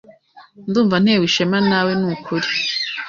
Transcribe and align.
Ndumva 0.67 0.95
ntewe 1.03 1.23
ishema 1.29 1.59
nawe 1.69 1.91
ni 1.99 2.05
ukuri. 2.13 2.47